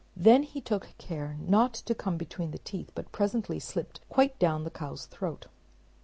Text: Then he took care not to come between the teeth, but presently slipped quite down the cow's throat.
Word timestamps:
Then 0.17 0.41
he 0.41 0.61
took 0.61 0.97
care 0.97 1.37
not 1.39 1.75
to 1.75 1.93
come 1.93 2.17
between 2.17 2.49
the 2.49 2.57
teeth, 2.57 2.91
but 2.95 3.11
presently 3.11 3.59
slipped 3.59 3.99
quite 4.09 4.39
down 4.39 4.63
the 4.63 4.71
cow's 4.71 5.05
throat. 5.05 5.45